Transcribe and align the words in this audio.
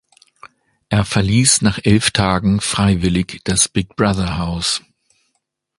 Er 0.89 1.05
verließ 1.05 1.61
nach 1.61 1.79
elf 1.83 2.09
Tagen 2.09 2.59
freiwillig 2.59 3.39
das 3.43 3.67
"Big-Brother"-Haus. 3.69 4.81